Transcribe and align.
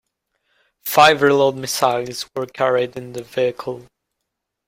Five 0.83 1.21
reload 1.21 1.55
missiles 1.57 2.27
were 2.35 2.47
carried 2.47 2.95
in 2.97 3.13
the 3.13 3.21
vehicle. 3.21 3.85